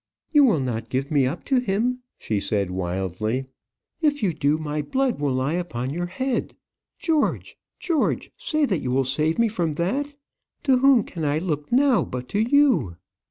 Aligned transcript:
"You 0.31 0.45
will 0.45 0.59
not 0.59 0.89
give 0.89 1.11
me 1.11 1.27
up 1.27 1.45
to 1.45 1.59
him!" 1.59 2.01
she 2.17 2.39
said, 2.39 2.71
wildly. 2.71 3.45
"If 4.01 4.23
you 4.23 4.33
do, 4.33 4.57
my 4.57 4.81
blood 4.81 5.19
will 5.19 5.33
lie 5.35 5.53
upon 5.53 5.91
your 5.91 6.07
head. 6.07 6.55
George! 6.97 7.55
George! 7.79 8.31
say 8.35 8.65
that 8.65 8.81
you 8.81 8.89
will 8.89 9.03
save 9.05 9.37
me 9.37 9.47
from 9.47 9.73
that! 9.73 10.15
To 10.63 10.79
whom 10.79 11.03
can 11.03 11.23
I 11.23 11.37
look 11.37 11.71
now 11.71 12.03
but 12.03 12.27
to 12.29 12.39
you?" 12.39 12.95